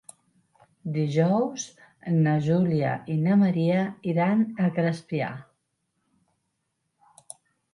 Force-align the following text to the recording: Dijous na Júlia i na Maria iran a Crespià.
Dijous 0.93 1.65
na 2.15 2.33
Júlia 2.47 2.93
i 3.15 3.17
na 3.27 3.37
Maria 3.43 3.83
iran 4.15 4.43
a 4.69 4.71
Crespià. 4.79 5.29